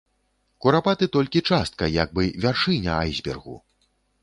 [0.65, 3.55] Курапаты толькі частка, як бы вяршыня айсбергу.